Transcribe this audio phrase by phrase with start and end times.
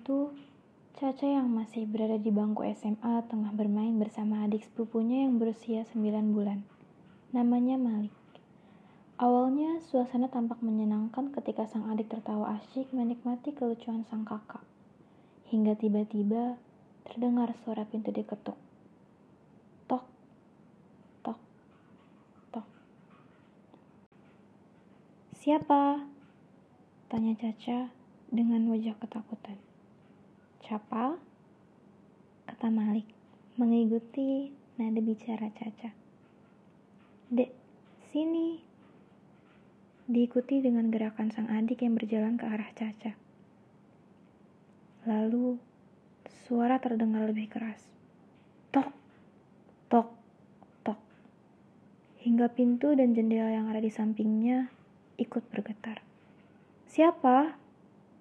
[0.00, 0.32] itu,
[1.00, 6.36] Caca yang masih berada di bangku SMA tengah bermain bersama adik sepupunya yang berusia 9
[6.36, 6.60] bulan.
[7.32, 8.12] Namanya Malik.
[9.16, 14.60] Awalnya, suasana tampak menyenangkan ketika sang adik tertawa asyik menikmati kelucuan sang kakak.
[15.48, 16.60] Hingga tiba-tiba
[17.08, 18.56] terdengar suara pintu diketuk.
[19.88, 20.04] Tok,
[21.24, 21.40] tok,
[22.52, 22.66] tok.
[25.36, 26.04] Siapa?
[27.08, 27.88] Tanya Caca
[28.28, 29.69] dengan wajah ketakutan.
[30.70, 31.18] Siapa?
[32.46, 33.10] Kata Malik,
[33.58, 35.90] mengikuti nada bicara Caca.
[37.26, 37.50] Dek,
[38.14, 38.62] sini.
[40.06, 43.18] Diikuti dengan gerakan sang adik yang berjalan ke arah Caca.
[45.10, 45.58] Lalu,
[46.46, 47.82] suara terdengar lebih keras.
[48.70, 48.94] Tok,
[49.90, 50.14] tok,
[50.86, 51.02] tok.
[52.22, 54.70] Hingga pintu dan jendela yang ada di sampingnya
[55.18, 55.98] ikut bergetar.
[56.86, 57.58] Siapa?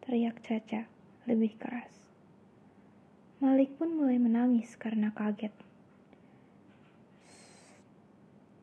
[0.02, 0.90] Teriak Caca
[1.30, 2.09] lebih keras.
[3.40, 5.56] Malik pun mulai menangis karena kaget.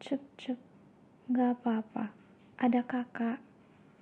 [0.04, 0.60] Cep, cep,
[1.32, 2.12] gak apa-apa.
[2.60, 3.40] Ada kakak,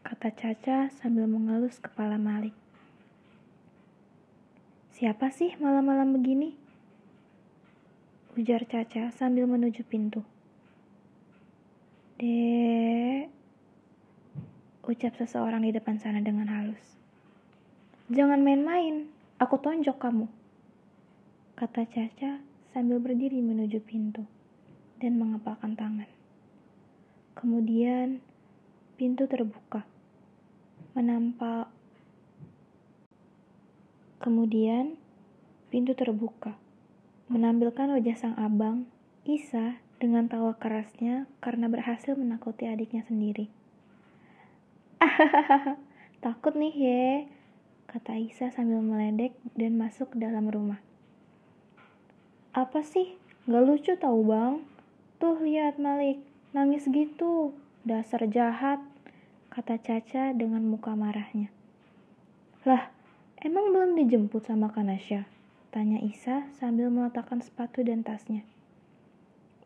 [0.02, 2.50] kata Caca sambil mengelus kepala Malik.
[4.98, 6.58] Siapa sih malam-malam begini?
[8.34, 10.26] Ujar Caca sambil menuju pintu.
[12.18, 13.30] Dek,
[14.82, 16.98] ucap seseorang di depan sana dengan halus.
[18.10, 19.06] Jangan main-main,
[19.38, 20.26] aku tonjok kamu
[21.64, 22.44] kata Caca
[22.76, 24.20] sambil berdiri menuju pintu
[25.00, 26.04] dan mengepalkan tangan.
[27.32, 28.20] Kemudian
[29.00, 29.88] pintu terbuka,
[30.92, 31.72] menampak.
[34.20, 35.00] Kemudian
[35.72, 36.52] pintu terbuka,
[37.32, 38.84] menampilkan wajah sang abang,
[39.24, 43.48] Isa, dengan tawa kerasnya karena berhasil menakuti adiknya sendiri.
[46.28, 47.04] takut nih ye,
[47.88, 50.84] kata Isa sambil meledek dan masuk ke dalam rumah.
[52.54, 53.18] Apa sih?
[53.50, 54.62] Gak lucu tau bang.
[55.18, 56.22] Tuh lihat Malik,
[56.54, 57.50] nangis gitu.
[57.82, 58.78] Dasar jahat,
[59.50, 61.50] kata Caca dengan muka marahnya.
[62.62, 62.94] Lah,
[63.42, 65.26] emang belum dijemput sama Kanasya?
[65.74, 68.46] Tanya Isa sambil meletakkan sepatu dan tasnya.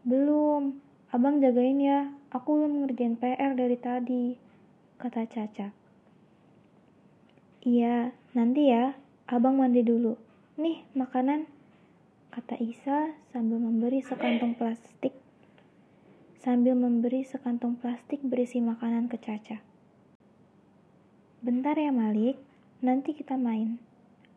[0.09, 0.81] Belum,
[1.13, 4.25] abang jagain ya, aku belum ngerjain PR dari tadi,
[4.97, 5.77] kata Caca.
[7.69, 8.97] Iya, nanti ya,
[9.29, 10.17] abang mandi dulu.
[10.57, 11.58] Nih, makanan
[12.39, 15.11] kata Isa sambil memberi sekantong plastik
[16.39, 19.59] sambil memberi sekantong plastik berisi makanan ke Caca.
[21.43, 22.39] Bentar ya Malik,
[22.79, 23.83] nanti kita main.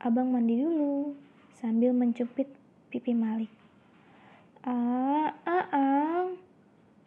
[0.01, 1.13] Abang mandi dulu,
[1.61, 2.50] sambil mencupit
[2.90, 3.53] pipi Malik.
[4.66, 6.25] Ah, ah, ah,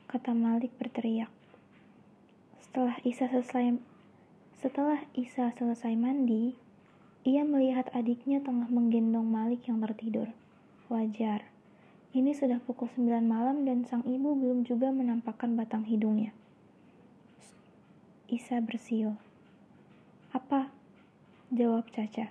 [0.06, 1.34] kata Malik berteriak.
[2.62, 3.82] Setelah Isa selesai
[4.62, 6.54] setelah Isa selesai mandi,
[7.26, 10.30] ia melihat adiknya tengah menggendong Malik yang tertidur.
[10.94, 11.50] Wajar.
[12.14, 16.30] Ini sudah pukul 9 malam dan sang ibu belum juga menampakkan batang hidungnya.
[18.30, 19.18] Isa bersiul.
[20.30, 20.70] Apa?
[21.50, 22.30] Jawab Caca.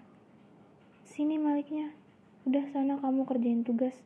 [1.03, 1.91] Sini Maliknya.
[2.47, 3.99] Udah sana kamu kerjain tugas.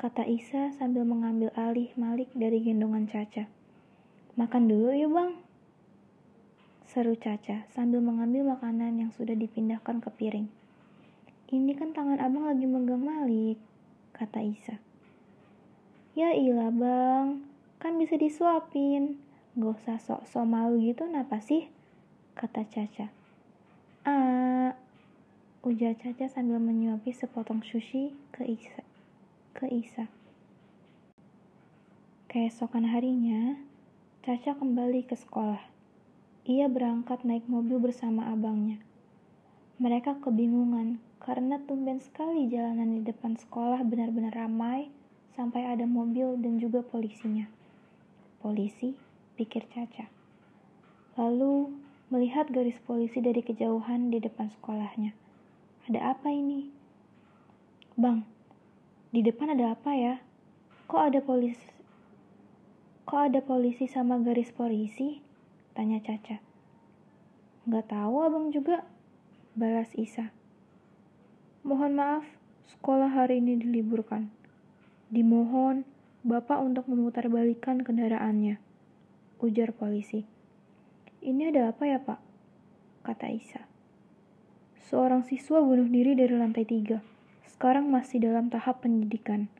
[0.00, 3.52] Kata Isa sambil mengambil alih Malik dari gendongan Caca.
[4.40, 5.36] Makan dulu yuk bang.
[6.88, 10.48] Seru Caca sambil mengambil makanan yang sudah dipindahkan ke piring.
[11.52, 13.60] Ini kan tangan abang lagi megang Malik
[14.20, 14.76] kata Isa.
[16.12, 17.40] Ya ilah bang,
[17.80, 19.16] kan bisa disuapin.
[19.56, 21.72] Gak usah sok-sok malu gitu napa sih?
[22.36, 23.08] Kata Caca.
[24.04, 24.76] Ah,
[25.64, 28.84] ujar Caca sambil menyuapi sepotong sushi ke Isa.
[29.56, 30.12] Ke Isa.
[32.28, 33.56] Keesokan harinya,
[34.20, 35.64] Caca kembali ke sekolah.
[36.44, 38.84] Ia berangkat naik mobil bersama abangnya.
[39.80, 44.88] Mereka kebingungan karena tumben sekali jalanan di depan sekolah benar-benar ramai
[45.36, 47.44] sampai ada mobil dan juga polisinya.
[48.40, 48.96] Polisi,
[49.36, 50.08] pikir Caca.
[51.20, 51.76] Lalu
[52.08, 55.12] melihat garis polisi dari kejauhan di depan sekolahnya.
[55.92, 56.72] Ada apa ini?
[58.00, 58.24] Bang,
[59.12, 60.24] di depan ada apa ya?
[60.88, 61.68] Kok ada polisi?
[63.04, 65.20] Kok ada polisi sama garis polisi?
[65.76, 66.40] Tanya Caca.
[67.68, 68.88] Gak tahu abang juga,
[69.52, 70.39] balas Isa.
[71.60, 72.24] Mohon maaf,
[72.72, 74.32] sekolah hari ini diliburkan.
[75.12, 75.84] Dimohon
[76.24, 78.56] Bapak untuk memutarbalikkan kendaraannya,
[79.44, 80.24] ujar polisi.
[81.20, 82.20] Ini ada apa ya, Pak?
[83.04, 83.68] Kata Isa.
[84.88, 87.04] Seorang siswa bunuh diri dari lantai tiga.
[87.44, 89.52] Sekarang masih dalam tahap penyidikan.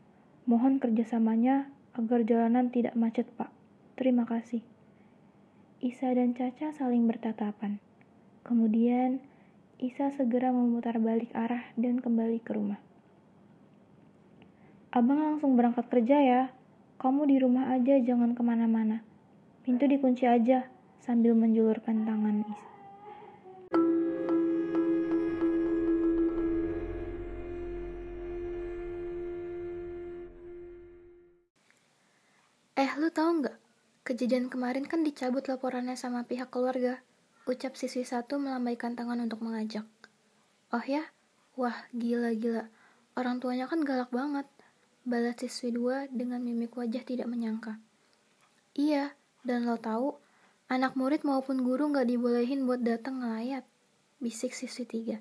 [0.49, 3.53] Mohon kerjasamanya agar jalanan tidak macet, Pak.
[4.01, 4.65] Terima kasih.
[5.85, 7.77] Isa dan Caca saling bertatapan.
[8.41, 9.21] Kemudian,
[9.81, 12.77] Isa segera memutar balik arah dan kembali ke rumah.
[14.93, 16.43] Abang langsung berangkat kerja ya.
[17.01, 19.01] Kamu di rumah aja, jangan ke mana-mana.
[19.65, 20.69] Pintu dikunci aja,
[21.01, 22.69] sambil menjulurkan tangan Isa.
[32.77, 33.57] Eh, lu tahu nggak?
[34.05, 37.01] Kejadian kemarin kan dicabut laporannya sama pihak keluarga.
[37.51, 39.83] Ucap siswi satu melambaikan tangan untuk mengajak.
[40.71, 41.03] Oh ya?
[41.59, 42.71] Wah, gila-gila.
[43.19, 44.47] Orang tuanya kan galak banget.
[45.03, 47.83] Balas siswi dua dengan mimik wajah tidak menyangka.
[48.79, 50.15] Iya, dan lo tahu,
[50.71, 53.67] anak murid maupun guru nggak dibolehin buat datang ngelayat.
[54.23, 55.19] Bisik siswi tiga.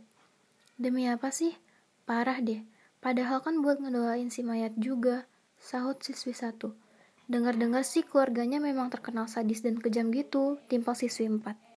[0.78, 1.58] Demi apa sih?
[2.06, 2.62] Parah deh.
[3.02, 5.26] Padahal kan buat ngedoain si mayat juga.
[5.58, 6.78] Sahut siswi satu.
[7.26, 11.69] Dengar-dengar sih keluarganya memang terkenal sadis dan kejam gitu, timpal siswi 4.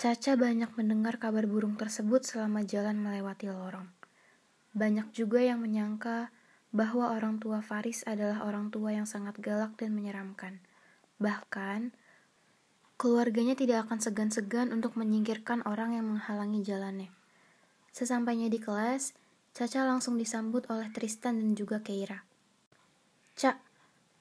[0.00, 3.84] Caca banyak mendengar kabar burung tersebut selama jalan melewati lorong.
[4.72, 6.32] Banyak juga yang menyangka
[6.72, 10.64] bahwa orang tua Faris adalah orang tua yang sangat galak dan menyeramkan.
[11.20, 11.92] Bahkan,
[12.96, 17.12] keluarganya tidak akan segan-segan untuk menyingkirkan orang yang menghalangi jalannya.
[17.92, 19.12] Sesampainya di kelas,
[19.52, 22.24] Caca langsung disambut oleh Tristan dan juga Keira.
[23.36, 23.60] Cak,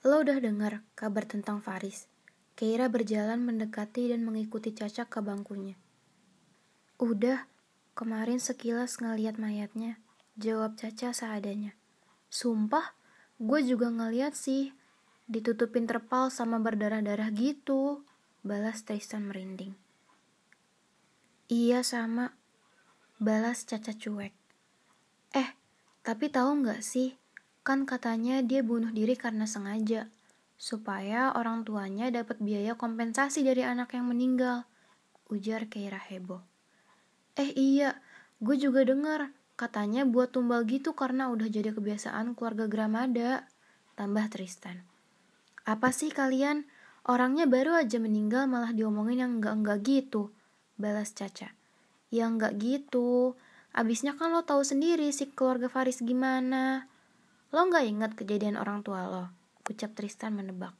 [0.03, 2.11] Lo udah dengar kabar tentang Faris?
[2.59, 5.79] Keira berjalan mendekati dan mengikuti Caca ke bangkunya.
[6.99, 7.47] Udah,
[7.95, 9.95] kemarin sekilas ngeliat mayatnya,
[10.35, 11.71] jawab Caca seadanya.
[12.27, 12.91] Sumpah,
[13.39, 14.75] gue juga ngeliat sih,
[15.31, 18.03] ditutupin terpal sama berdarah-darah gitu,
[18.43, 19.79] balas Tristan merinding.
[21.47, 22.35] Iya sama,
[23.23, 24.35] balas Caca cuek.
[25.31, 25.49] Eh,
[26.03, 27.15] tapi tahu nggak sih,
[27.69, 30.09] Kan katanya dia bunuh diri karena sengaja,
[30.59, 34.67] supaya orang tuanya dapat biaya kompensasi dari anak yang meninggal.
[35.31, 36.43] Ujar Keira heboh.
[37.39, 38.03] Eh iya,
[38.43, 43.47] gue juga dengar katanya buat tumbal gitu karena udah jadi kebiasaan keluarga Gramada.
[43.95, 44.83] Tambah Tristan.
[45.63, 46.67] Apa sih kalian?
[47.07, 50.35] Orangnya baru aja meninggal malah diomongin yang enggak-enggak gitu.
[50.75, 51.55] Balas Caca.
[52.11, 53.39] Ya enggak gitu.
[53.71, 56.91] Abisnya kan lo tahu sendiri sih keluarga Faris gimana.
[57.55, 59.38] Lo gak ingat kejadian orang tua lo?
[59.69, 60.73] Ucap Tristan menebak.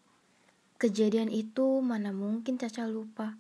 [0.82, 3.38] Kejadian itu mana mungkin Caca lupa.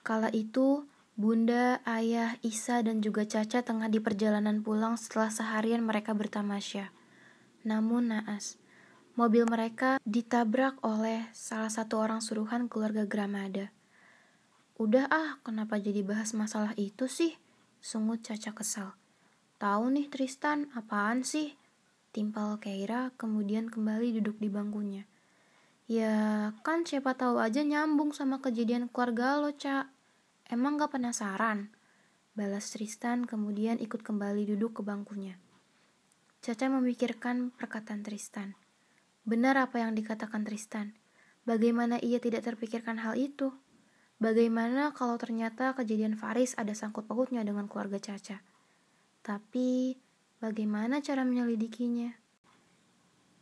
[0.00, 6.16] Kala itu, Bunda, Ayah, Isa, dan juga Caca tengah di perjalanan pulang setelah seharian mereka
[6.16, 6.96] bertamasya.
[7.68, 8.56] Namun naas,
[9.20, 13.74] mobil mereka ditabrak oleh salah satu orang suruhan keluarga Gramada.
[14.80, 17.36] Udah ah, kenapa jadi bahas masalah itu sih?
[17.84, 18.94] Sungut Caca kesal.
[19.56, 21.56] Tahu nih Tristan, apaan sih?
[22.16, 25.04] Timpal Keira kemudian kembali duduk di bangkunya.
[25.84, 29.92] Ya, kan siapa tahu aja nyambung sama kejadian keluarga lo, Cak.
[30.48, 31.76] Emang gak penasaran?
[32.32, 35.36] Balas Tristan kemudian ikut kembali duduk ke bangkunya.
[36.40, 38.56] Caca memikirkan perkataan Tristan.
[39.28, 40.96] Benar apa yang dikatakan Tristan.
[41.44, 43.52] Bagaimana ia tidak terpikirkan hal itu?
[44.16, 48.40] Bagaimana kalau ternyata kejadian Faris ada sangkut pautnya dengan keluarga Caca?
[49.20, 50.00] Tapi
[50.46, 52.14] Bagaimana cara menyelidikinya?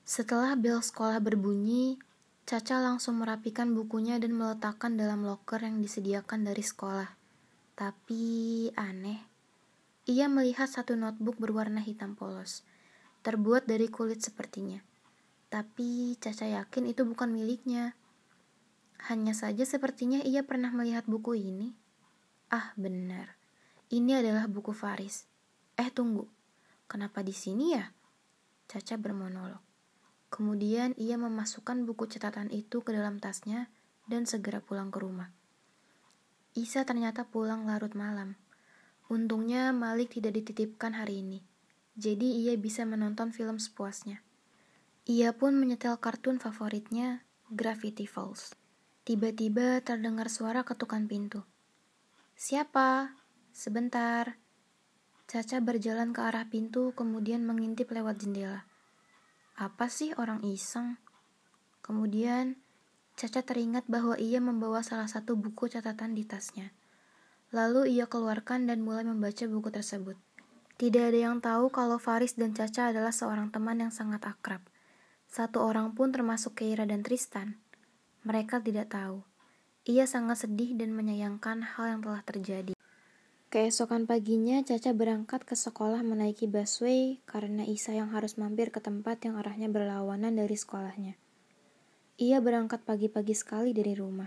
[0.09, 2.01] Setelah bel sekolah berbunyi,
[2.49, 7.13] Caca langsung merapikan bukunya dan meletakkan dalam loker yang disediakan dari sekolah.
[7.77, 8.25] Tapi
[8.73, 9.20] aneh,
[10.08, 12.65] ia melihat satu notebook berwarna hitam polos,
[13.20, 14.81] terbuat dari kulit sepertinya.
[15.53, 17.93] Tapi Caca yakin itu bukan miliknya.
[19.13, 21.77] Hanya saja sepertinya ia pernah melihat buku ini.
[22.49, 23.37] Ah, benar.
[23.93, 25.29] Ini adalah buku Faris.
[25.77, 26.32] Eh, tunggu.
[26.86, 27.91] Kenapa di sini ya?
[28.69, 29.60] Caca bermonolog.
[30.29, 33.70] Kemudian ia memasukkan buku catatan itu ke dalam tasnya
[34.10, 35.31] dan segera pulang ke rumah.
[36.55, 38.34] Isa ternyata pulang larut malam.
[39.06, 41.44] Untungnya Malik tidak dititipkan hari ini,
[41.94, 44.24] jadi ia bisa menonton film sepuasnya.
[45.05, 47.22] Ia pun menyetel kartun favoritnya,
[47.53, 48.56] Gravity Falls.
[49.05, 51.44] Tiba-tiba terdengar suara ketukan pintu.
[52.34, 53.12] Siapa?
[53.53, 54.41] Sebentar.
[55.25, 58.69] Caca berjalan ke arah pintu, kemudian mengintip lewat jendela.
[59.57, 61.01] Apa sih orang iseng?
[61.81, 62.61] Kemudian,
[63.15, 66.75] Caca teringat bahwa ia membawa salah satu buku catatan di tasnya.
[67.55, 70.19] Lalu ia keluarkan dan mulai membaca buku tersebut.
[70.75, 74.59] Tidak ada yang tahu kalau Faris dan Caca adalah seorang teman yang sangat akrab.
[75.31, 77.63] Satu orang pun termasuk Keira dan Tristan.
[78.27, 79.23] Mereka tidak tahu.
[79.87, 82.74] Ia sangat sedih dan menyayangkan hal yang telah terjadi.
[83.55, 89.23] Keesokan paginya, Caca berangkat ke sekolah menaiki busway karena Isa yang harus mampir ke tempat
[89.23, 91.15] yang arahnya berlawanan dari sekolahnya.
[92.19, 94.27] Ia berangkat pagi-pagi sekali dari rumah.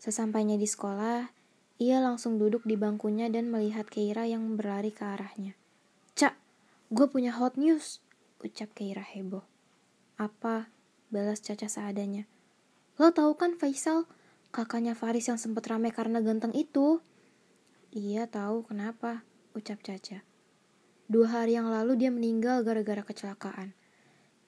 [0.00, 1.28] Sesampainya di sekolah,
[1.76, 5.52] Ia langsung duduk di bangkunya dan melihat Keira yang berlari ke arahnya.
[6.16, 6.32] Cak,
[6.96, 8.00] gue punya hot news,
[8.40, 9.44] ucap Keira heboh.
[10.16, 10.72] Apa?
[11.12, 12.24] Balas Caca seadanya.
[12.96, 14.08] Lo tahu kan Faisal,
[14.48, 17.04] kakaknya Faris yang sempat ramai karena ganteng itu?
[17.94, 19.22] Iya tahu kenapa,
[19.54, 20.26] ucap Caca.
[21.06, 23.70] Dua hari yang lalu dia meninggal gara-gara kecelakaan.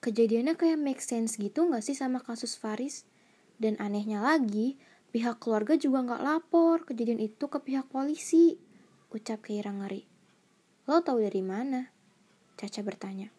[0.03, 3.07] Kejadiannya kayak make sense gitu gak sih sama kasus Faris?
[3.55, 4.75] Dan anehnya lagi,
[5.15, 8.59] pihak keluarga juga gak lapor kejadian itu ke pihak polisi.
[9.15, 10.03] Ucap Keira ngeri.
[10.83, 11.87] Lo tahu dari mana?
[12.59, 13.31] Caca bertanya.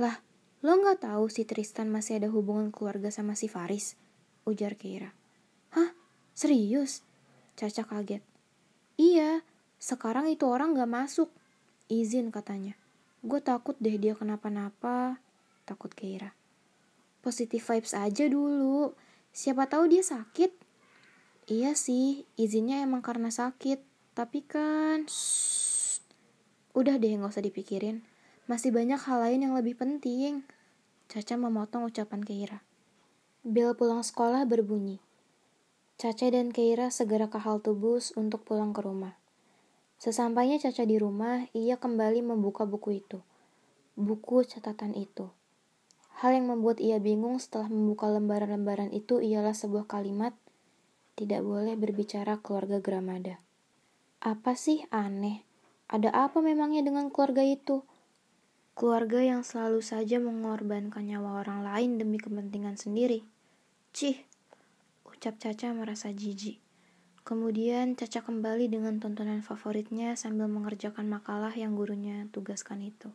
[0.00, 0.16] Lah,
[0.64, 4.00] lo gak tahu si Tristan masih ada hubungan keluarga sama si Faris?
[4.48, 5.12] Ujar Keira.
[5.76, 5.92] Hah?
[6.32, 7.04] Serius?
[7.52, 8.29] Caca kaget.
[9.00, 9.40] Iya,
[9.80, 11.32] sekarang itu orang gak masuk.
[11.88, 12.76] Izin katanya.
[13.24, 15.16] Gue takut deh dia kenapa-napa.
[15.64, 16.36] Takut Keira.
[17.24, 18.92] Positive vibes aja dulu.
[19.32, 20.52] Siapa tahu dia sakit.
[21.48, 23.80] Iya sih, izinnya emang karena sakit.
[24.12, 25.08] Tapi kan...
[25.08, 26.04] Shh,
[26.76, 28.04] udah deh gak usah dipikirin.
[28.52, 30.44] Masih banyak hal lain yang lebih penting.
[31.08, 32.60] Caca memotong ucapan Keira.
[33.48, 35.00] Bel pulang sekolah berbunyi.
[36.00, 39.20] Caca dan Keira segera ke halte bus untuk pulang ke rumah.
[40.00, 43.20] Sesampainya Caca di rumah, ia kembali membuka buku itu.
[44.00, 45.28] Buku catatan itu.
[46.24, 50.32] Hal yang membuat ia bingung setelah membuka lembaran-lembaran itu ialah sebuah kalimat,
[51.20, 53.36] tidak boleh berbicara keluarga Gramada.
[54.24, 55.44] Apa sih aneh?
[55.92, 57.84] Ada apa memangnya dengan keluarga itu?
[58.72, 63.20] Keluarga yang selalu saja mengorbankan nyawa orang lain demi kepentingan sendiri.
[63.92, 64.29] Cih,
[65.20, 66.64] ucap Caca merasa jijik.
[67.28, 73.12] Kemudian Caca kembali dengan tontonan favoritnya sambil mengerjakan makalah yang gurunya tugaskan itu.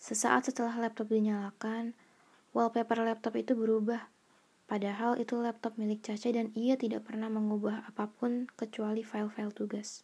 [0.00, 1.92] Sesaat setelah laptop dinyalakan,
[2.56, 4.08] wallpaper laptop itu berubah.
[4.64, 10.00] Padahal itu laptop milik Caca dan ia tidak pernah mengubah apa pun kecuali file-file tugas.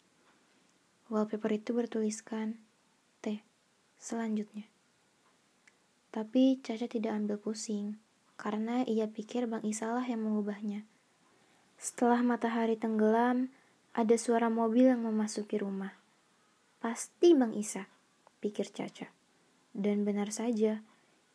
[1.09, 2.61] Wallpaper itu bertuliskan
[3.25, 3.41] T
[3.97, 4.69] selanjutnya.
[6.13, 7.97] Tapi Caca tidak ambil pusing,
[8.39, 10.87] karena ia pikir Bang Isalah yang mengubahnya.
[11.75, 13.51] Setelah matahari tenggelam,
[13.93, 15.99] ada suara mobil yang memasuki rumah.
[16.79, 17.91] Pasti Bang Isa,
[18.39, 19.11] pikir Caca.
[19.75, 20.81] Dan benar saja,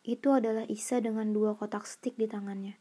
[0.04, 2.76] itu adalah Isa dengan dua kotak stik di tangannya.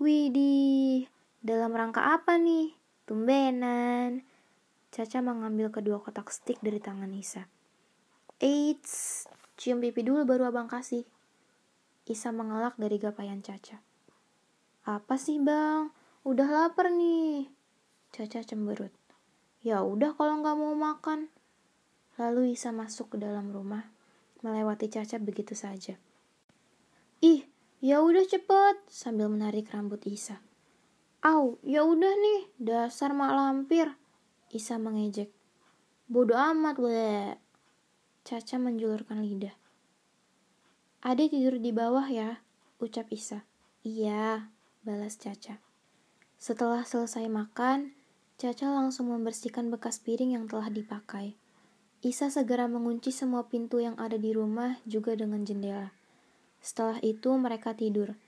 [0.00, 1.04] Widih,
[1.44, 2.72] dalam rangka apa nih?
[3.04, 4.24] Tumbenan.
[4.88, 7.44] Caca mengambil kedua kotak stik dari tangan Isa.
[8.40, 9.28] Eits,
[9.60, 11.04] cium pipi dulu baru abang kasih.
[12.10, 13.78] Isa mengelak dari gapayan Caca.
[14.82, 15.94] Apa sih bang?
[16.26, 17.46] Udah lapar nih.
[18.10, 18.90] Caca cemberut.
[19.62, 21.30] Ya udah kalau nggak mau makan.
[22.18, 23.86] Lalu Isa masuk ke dalam rumah,
[24.42, 25.94] melewati Caca begitu saja.
[27.22, 27.46] Ih,
[27.78, 30.42] ya udah cepet, sambil menarik rambut Isa.
[31.22, 33.86] Au, ya udah nih, dasar mak lampir.
[34.50, 35.30] Isa mengejek.
[36.10, 37.38] Bodoh amat, le.
[38.26, 39.54] Caca menjulurkan lidah.
[41.00, 42.44] Ade tidur di bawah ya,
[42.76, 43.48] ucap Isa.
[43.80, 44.52] Iya,
[44.84, 45.56] balas Caca.
[46.36, 47.96] Setelah selesai makan,
[48.36, 51.40] Caca langsung membersihkan bekas piring yang telah dipakai.
[52.04, 55.96] Isa segera mengunci semua pintu yang ada di rumah juga dengan jendela.
[56.60, 58.20] Setelah itu mereka tidur.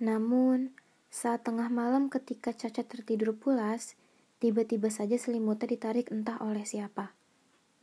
[0.00, 0.72] Namun,
[1.12, 3.92] saat tengah malam ketika Caca tertidur pulas,
[4.40, 7.12] tiba-tiba saja selimutnya ditarik entah oleh siapa.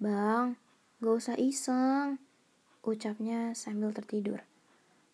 [0.02, 0.58] Bang,
[1.02, 2.22] Gak usah iseng,
[2.82, 4.42] ucapnya sambil tertidur.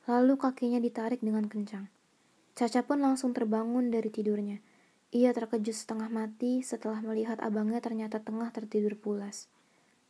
[0.07, 1.91] Lalu kakinya ditarik dengan kencang.
[2.57, 4.63] Caca pun langsung terbangun dari tidurnya.
[5.11, 9.47] Ia terkejut setengah mati setelah melihat abangnya ternyata tengah tertidur pulas.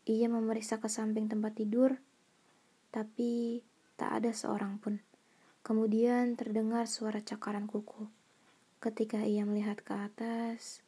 [0.08, 2.00] Ia memeriksa ke samping tempat tidur,
[2.90, 3.62] tapi
[4.00, 5.04] tak ada seorang pun.
[5.62, 8.08] Kemudian terdengar suara cakaran kuku.
[8.80, 10.86] Ketika ia melihat ke atas,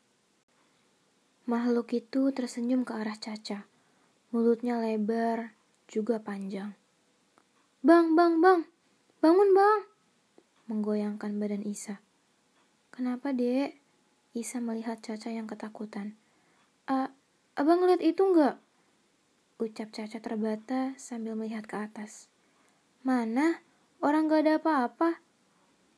[1.43, 3.67] makhluk itu tersenyum ke arah Caca.
[4.31, 5.57] Mulutnya lebar,
[5.89, 6.77] juga panjang.
[7.81, 8.61] Bang, bang, bang,
[9.19, 9.81] bangun bang.
[10.69, 11.97] Menggoyangkan badan Isa.
[12.93, 13.73] Kenapa dek?
[14.37, 16.13] Isa melihat Caca yang ketakutan.
[16.85, 17.09] A,
[17.57, 18.61] abang lihat itu enggak?
[19.57, 22.29] Ucap Caca terbata sambil melihat ke atas.
[23.01, 23.65] Mana?
[23.99, 25.19] Orang gak ada apa-apa.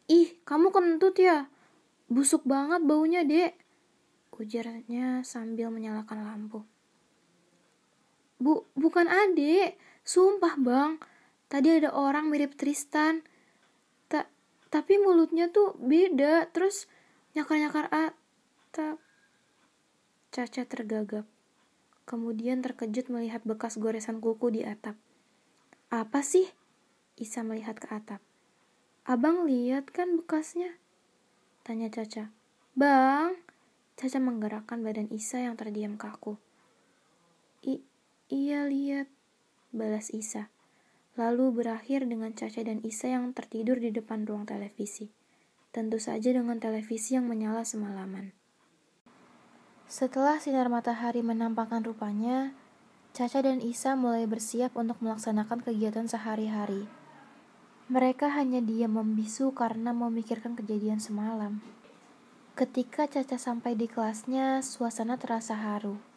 [0.08, 1.52] Ih, kamu kentut ya?
[2.08, 3.60] Busuk banget baunya, dek.
[4.42, 6.66] Ujarnya sambil menyalakan lampu.
[8.42, 9.78] Bu, bukan adik.
[10.02, 10.98] Sumpah, Bang.
[11.46, 13.22] Tadi ada orang mirip Tristan.
[14.10, 14.26] Ta
[14.74, 16.50] tapi mulutnya tuh beda.
[16.50, 16.90] Terus
[17.38, 18.98] nyakar-nyakar atap.
[20.34, 21.30] Caca tergagap.
[22.10, 24.98] Kemudian terkejut melihat bekas goresan kuku di atap.
[25.94, 26.50] Apa sih?
[27.22, 28.24] Isa melihat ke atap.
[29.06, 30.82] Abang lihat kan bekasnya?
[31.62, 32.34] Tanya Caca.
[32.74, 33.38] Bang,
[34.00, 36.40] Caca menggerakkan badan Isa yang terdiam kaku.
[37.62, 37.84] I
[38.32, 39.12] iya lihat,
[39.76, 40.48] balas Isa.
[41.20, 45.12] Lalu berakhir dengan Caca dan Isa yang tertidur di depan ruang televisi.
[45.76, 48.32] Tentu saja dengan televisi yang menyala semalaman.
[49.92, 52.56] Setelah sinar matahari menampakkan rupanya,
[53.12, 56.88] Caca dan Isa mulai bersiap untuk melaksanakan kegiatan sehari-hari.
[57.92, 61.60] Mereka hanya diam membisu karena memikirkan kejadian semalam.
[62.56, 66.11] Ketika Caca sampai di kelasnya, suasana terasa haru.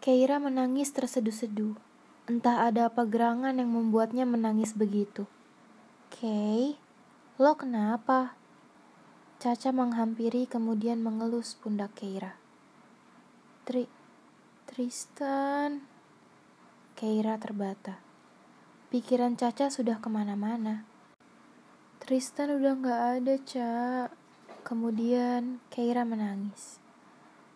[0.00, 1.76] Keira menangis terseduh-seduh.
[2.24, 5.28] Entah ada apa gerangan yang membuatnya menangis begitu.
[6.08, 6.80] Kay,
[7.36, 8.32] lo kenapa?
[9.36, 12.40] Caca menghampiri kemudian mengelus pundak Keira.
[13.68, 13.84] Tri,
[14.64, 15.84] Tristan.
[16.96, 18.00] Keira terbata.
[18.88, 20.88] Pikiran Caca sudah ke mana-mana.
[22.00, 24.08] Tristan udah gak ada, Cak.
[24.64, 26.79] Kemudian Keira menangis.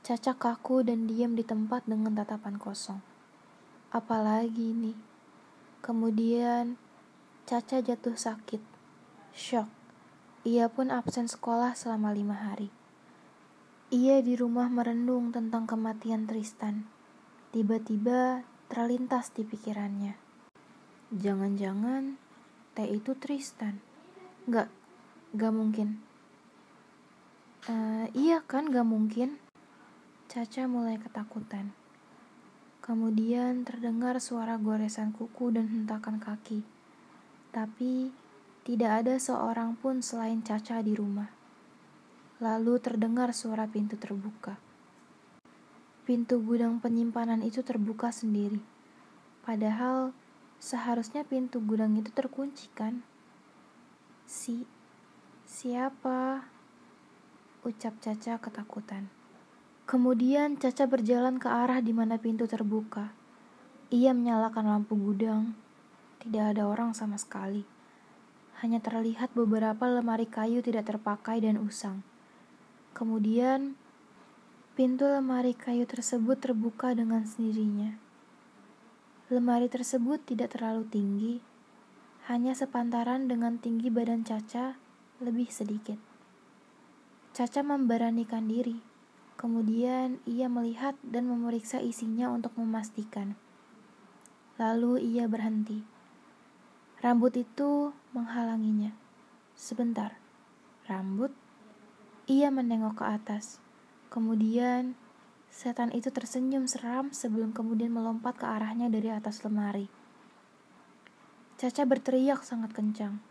[0.04, 3.00] Caca kaku dan diam di tempat dengan tatapan kosong.
[3.88, 4.92] Apalagi ini?
[5.80, 6.76] Kemudian
[7.48, 8.60] Caca jatuh sakit.
[9.32, 9.64] Shock.
[10.44, 12.68] Ia pun absen sekolah selama lima hari.
[13.88, 16.84] Ia di rumah merenung tentang kematian Tristan.
[17.56, 20.20] Tiba-tiba terlintas di pikirannya.
[21.16, 22.20] Jangan-jangan
[22.76, 23.80] Teh itu Tristan.
[24.52, 24.68] Gak,
[25.32, 25.96] gak mungkin.
[27.64, 29.40] Uh, iya kan, gak mungkin.
[30.34, 31.70] Caca mulai ketakutan.
[32.82, 36.66] Kemudian terdengar suara goresan kuku dan hentakan kaki.
[37.54, 38.10] Tapi
[38.66, 41.30] tidak ada seorang pun selain Caca di rumah.
[42.42, 44.58] Lalu terdengar suara pintu terbuka.
[46.02, 48.58] Pintu gudang penyimpanan itu terbuka sendiri.
[49.46, 50.10] Padahal
[50.64, 53.04] Seharusnya pintu gudang itu terkunci kan?
[54.24, 54.64] Si,
[55.44, 56.48] siapa?
[57.60, 59.12] Ucap Caca ketakutan.
[59.84, 63.12] Kemudian Caca berjalan ke arah di mana pintu terbuka.
[63.92, 65.52] Ia menyalakan lampu gudang.
[66.24, 67.68] Tidak ada orang sama sekali.
[68.64, 72.00] Hanya terlihat beberapa lemari kayu tidak terpakai dan usang.
[72.96, 73.76] Kemudian,
[74.72, 78.00] pintu lemari kayu tersebut terbuka dengan sendirinya.
[79.28, 81.34] Lemari tersebut tidak terlalu tinggi,
[82.24, 84.80] hanya sepantaran dengan tinggi badan Caca
[85.20, 86.00] lebih sedikit.
[87.36, 88.93] Caca memberanikan diri,
[89.40, 93.34] kemudian ia melihat dan memeriksa isinya untuk memastikan.
[94.56, 95.82] Lalu ia berhenti.
[97.02, 98.94] Rambut itu menghalanginya.
[99.54, 100.16] Sebentar,
[100.86, 101.30] rambut?
[102.30, 103.60] Ia menengok ke atas.
[104.08, 104.96] Kemudian
[105.54, 109.86] Setan itu tersenyum seram sebelum kemudian melompat ke arahnya dari atas lemari.
[111.54, 113.22] Caca berteriak sangat kencang.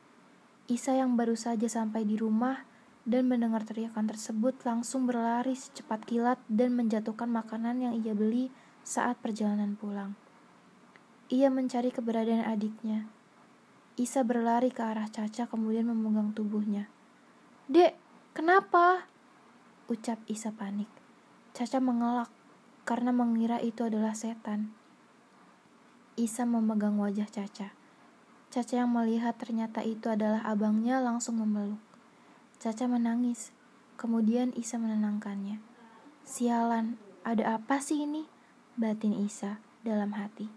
[0.71, 2.63] Isa yang baru saja sampai di rumah
[3.03, 8.47] dan mendengar teriakan tersebut langsung berlari secepat kilat dan menjatuhkan makanan yang ia beli
[8.83, 10.15] saat perjalanan pulang.
[11.27, 13.11] Ia mencari keberadaan adiknya.
[13.99, 16.87] Isa berlari ke arah Caca kemudian memegang tubuhnya.
[17.67, 17.93] Dek,
[18.31, 19.05] kenapa?
[19.91, 20.87] Ucap Isa panik.
[21.51, 22.31] Caca mengelak
[22.87, 24.71] karena mengira itu adalah setan.
[26.15, 27.75] Isa memegang wajah Caca.
[28.47, 31.82] Caca yang melihat ternyata itu adalah abangnya langsung memeluk.
[32.63, 33.51] Caca menangis.
[33.99, 35.59] Kemudian Isa menenangkannya.
[36.23, 36.95] Sialan,
[37.27, 38.23] ada apa sih ini?
[38.79, 40.47] Batin Isa dalam hati.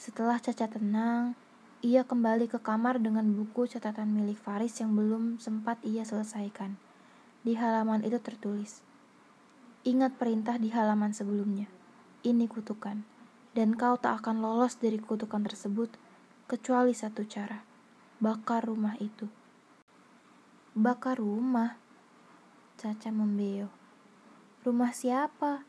[0.00, 1.36] Setelah Caca tenang,
[1.84, 6.80] ia kembali ke kamar dengan buku catatan milik Faris yang belum sempat ia selesaikan.
[7.44, 8.80] Di halaman itu tertulis,
[9.84, 11.68] Ingat perintah di halaman sebelumnya.
[12.24, 13.04] Ini kutukan,
[13.52, 15.92] dan kau tak akan lolos dari kutukan tersebut
[16.48, 17.60] kecuali satu cara.
[18.24, 19.39] Bakar rumah itu.
[20.80, 21.76] Bakar rumah?
[22.80, 23.68] Caca membeo.
[24.64, 25.60] Rumah siapa?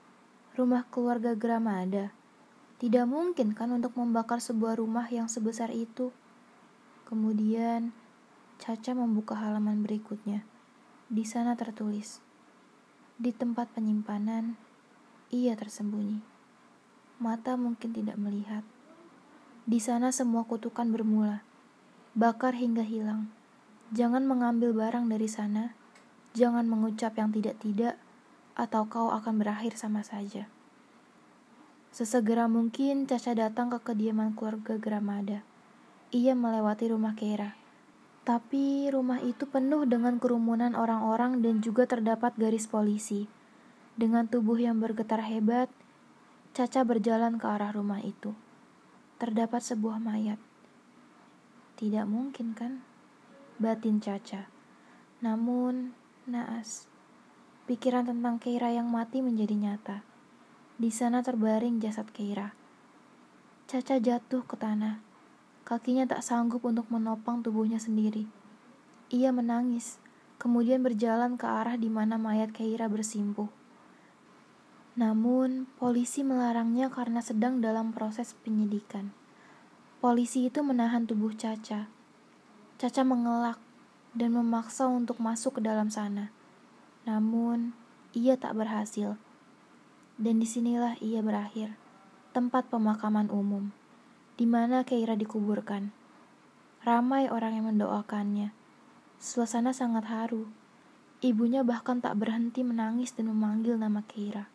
[0.55, 2.15] Rumah keluarga Gramada.
[2.79, 6.15] Tidak mungkin kan untuk membakar sebuah rumah yang sebesar itu.
[7.03, 7.91] Kemudian
[8.55, 10.47] Caca membuka halaman berikutnya.
[11.11, 12.23] Di sana tertulis,
[13.19, 14.55] di tempat penyimpanan,
[15.27, 16.23] ia tersembunyi.
[17.19, 18.63] Mata mungkin tidak melihat.
[19.67, 21.43] Di sana semua kutukan bermula.
[22.15, 23.40] Bakar hingga hilang.
[23.91, 25.75] Jangan mengambil barang dari sana.
[26.31, 27.99] Jangan mengucap yang tidak-tidak,
[28.55, 30.47] atau kau akan berakhir sama saja.
[31.91, 35.43] Sesegera mungkin Caca datang ke kediaman keluarga Gramada.
[36.15, 37.59] Ia melewati rumah Kera.
[38.23, 43.27] Tapi rumah itu penuh dengan kerumunan orang-orang dan juga terdapat garis polisi.
[43.99, 45.67] Dengan tubuh yang bergetar hebat,
[46.55, 48.31] Caca berjalan ke arah rumah itu.
[49.19, 50.39] Terdapat sebuah mayat.
[51.75, 52.90] Tidak mungkin kan?
[53.61, 54.49] Batin Caca.
[55.21, 55.93] Namun,
[56.25, 56.89] naas.
[57.69, 60.01] Pikiran tentang Keira yang mati menjadi nyata.
[60.81, 62.57] Di sana terbaring jasad Keira.
[63.69, 64.97] Caca jatuh ke tanah.
[65.61, 68.25] Kakinya tak sanggup untuk menopang tubuhnya sendiri.
[69.13, 70.01] Ia menangis,
[70.41, 73.53] kemudian berjalan ke arah di mana mayat Keira bersimpuh.
[74.97, 79.13] Namun, polisi melarangnya karena sedang dalam proses penyidikan.
[80.01, 82.00] Polisi itu menahan tubuh Caca.
[82.81, 83.61] Caca mengelak
[84.17, 86.33] dan memaksa untuk masuk ke dalam sana.
[87.05, 87.77] Namun,
[88.09, 89.21] ia tak berhasil.
[90.17, 91.77] Dan di sinilah ia berakhir,
[92.33, 93.69] tempat pemakaman umum,
[94.33, 95.93] di mana Keira dikuburkan.
[96.81, 98.49] Ramai orang yang mendoakannya.
[99.21, 100.49] Suasana sangat haru.
[101.21, 104.49] Ibunya bahkan tak berhenti menangis dan memanggil nama Keira.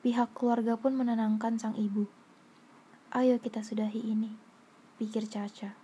[0.00, 2.08] Pihak keluarga pun menenangkan sang ibu.
[3.12, 4.32] Ayo kita sudahi ini,
[4.96, 5.76] pikir Caca.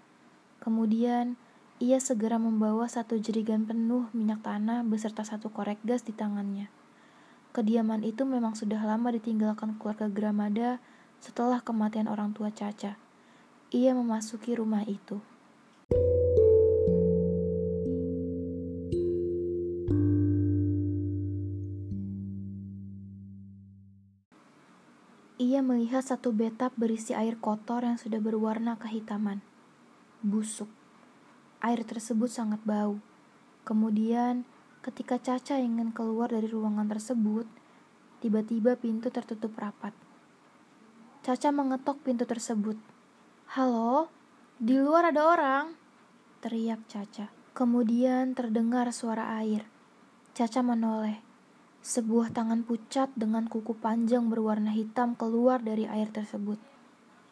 [0.65, 1.37] Kemudian,
[1.81, 6.69] ia segera membawa satu jerigan penuh minyak tanah beserta satu korek gas di tangannya.
[7.57, 10.77] Kediaman itu memang sudah lama ditinggalkan keluarga Gramada
[11.25, 13.01] setelah kematian orang tua Caca.
[13.73, 15.25] Ia memasuki rumah itu.
[25.41, 29.41] Ia melihat satu betap berisi air kotor yang sudah berwarna kehitaman.
[30.21, 30.80] Busuk.
[31.61, 32.97] Air tersebut sangat bau.
[33.69, 34.49] Kemudian,
[34.81, 37.45] ketika Caca ingin keluar dari ruangan tersebut,
[38.25, 39.93] tiba-tiba pintu tertutup rapat.
[41.21, 42.81] Caca mengetok pintu tersebut.
[43.53, 44.09] "Halo,
[44.57, 45.77] di luar ada orang!"
[46.41, 47.29] teriak Caca.
[47.53, 49.69] Kemudian terdengar suara air.
[50.33, 51.21] Caca menoleh.
[51.85, 56.57] Sebuah tangan pucat dengan kuku panjang berwarna hitam keluar dari air tersebut.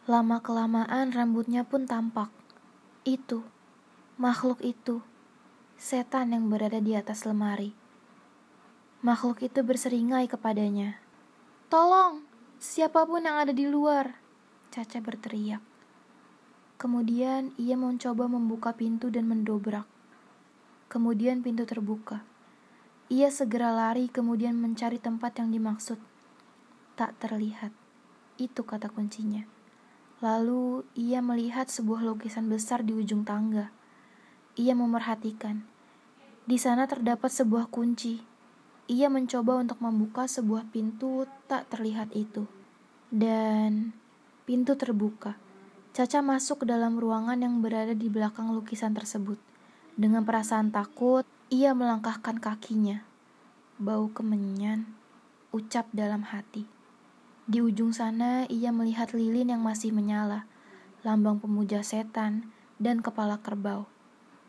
[0.04, 2.28] Lama-kelamaan rambutnya pun tampak.
[3.08, 3.40] Itu
[4.18, 4.98] Makhluk itu,
[5.78, 7.70] setan yang berada di atas lemari.
[8.98, 10.98] Makhluk itu berseringai kepadanya.
[11.70, 12.26] Tolong,
[12.58, 14.18] siapa pun yang ada di luar,
[14.74, 15.62] Caca berteriak.
[16.82, 19.86] Kemudian ia mencoba membuka pintu dan mendobrak.
[20.90, 22.26] Kemudian pintu terbuka.
[23.14, 26.02] Ia segera lari kemudian mencari tempat yang dimaksud.
[26.98, 27.70] Tak terlihat.
[28.34, 29.46] Itu kata kuncinya.
[30.18, 33.77] Lalu ia melihat sebuah lukisan besar di ujung tangga.
[34.58, 35.62] Ia memerhatikan.
[36.42, 38.18] Di sana terdapat sebuah kunci.
[38.90, 42.42] Ia mencoba untuk membuka sebuah pintu tak terlihat itu.
[43.06, 43.94] Dan
[44.42, 45.38] pintu terbuka.
[45.94, 49.38] Caca masuk ke dalam ruangan yang berada di belakang lukisan tersebut.
[49.94, 51.22] Dengan perasaan takut,
[51.54, 53.06] ia melangkahkan kakinya.
[53.78, 54.90] Bau kemenyan,
[55.54, 56.66] ucap dalam hati.
[57.46, 60.50] Di ujung sana, ia melihat lilin yang masih menyala,
[61.06, 62.50] lambang pemuja setan,
[62.82, 63.86] dan kepala kerbau.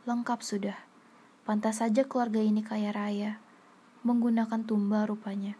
[0.08, 0.80] Lengkap sudah.
[1.44, 3.44] Pantas saja keluarga ini kaya raya.
[4.08, 5.60] Menggunakan tumbal rupanya.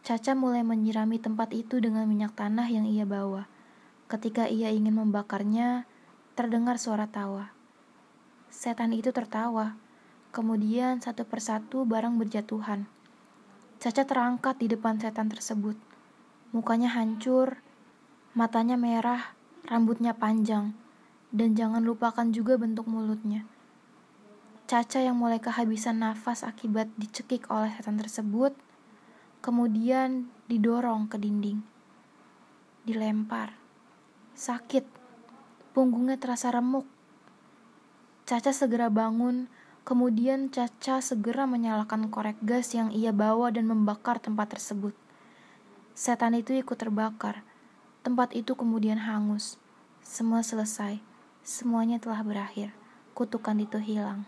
[0.00, 3.44] Caca mulai menyirami tempat itu dengan minyak tanah yang ia bawa.
[4.08, 5.84] Ketika ia ingin membakarnya,
[6.32, 7.52] terdengar suara tawa.
[8.48, 9.76] Setan itu tertawa.
[10.32, 12.88] Kemudian satu persatu barang berjatuhan.
[13.84, 15.76] Caca terangkat di depan setan tersebut.
[16.56, 17.60] Mukanya hancur,
[18.32, 19.36] matanya merah,
[19.68, 20.72] rambutnya panjang
[21.34, 23.46] dan jangan lupakan juga bentuk mulutnya.
[24.66, 28.50] Caca yang mulai kehabisan nafas akibat dicekik oleh setan tersebut,
[29.38, 31.62] kemudian didorong ke dinding.
[32.82, 33.54] Dilempar.
[34.34, 34.82] Sakit.
[35.70, 36.82] Punggungnya terasa remuk.
[38.26, 39.46] Caca segera bangun,
[39.86, 44.98] kemudian Caca segera menyalakan korek gas yang ia bawa dan membakar tempat tersebut.
[45.94, 47.46] Setan itu ikut terbakar.
[48.02, 49.62] Tempat itu kemudian hangus.
[50.02, 51.15] Semua selesai.
[51.46, 52.74] Semuanya telah berakhir.
[53.14, 54.26] Kutukan itu hilang.